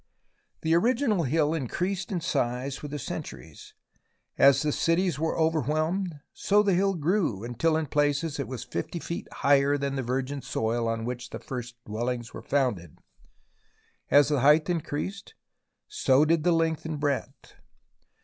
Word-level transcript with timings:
The 0.61 0.73
original 0.73 1.25
hill 1.25 1.53
increased 1.53 2.11
in 2.11 2.21
size 2.21 2.81
with 2.81 2.89
the 2.89 2.97
centuries. 2.97 3.75
As 4.35 4.63
the 4.63 4.71
cities 4.71 5.19
were 5.19 5.37
overwhelmed, 5.37 6.21
so 6.33 6.63
the 6.63 6.73
hill 6.73 6.95
grew 6.95 7.43
until 7.43 7.77
in 7.77 7.85
places 7.85 8.39
it 8.39 8.47
was 8.47 8.63
50 8.63 8.97
feet 8.97 9.27
higher 9.31 9.77
than 9.77 9.95
the 9.97 10.01
virgin 10.01 10.41
soil 10.41 10.87
on 10.87 11.05
which 11.05 11.29
the 11.29 11.37
first 11.39 11.75
dwellings 11.85 12.33
were 12.33 12.41
founded. 12.41 12.97
As 14.09 14.29
the 14.29 14.39
height 14.39 14.71
increased, 14.71 15.35
so 15.87 16.25
did 16.25 16.43
the 16.43 16.51
length 16.51 16.83
and 16.83 16.99
breadth. 16.99 17.53